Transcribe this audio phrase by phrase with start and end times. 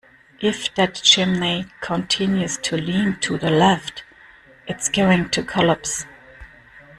[0.39, 4.03] If that chimney continues to lean to the left,
[4.65, 6.07] it's going to collapse.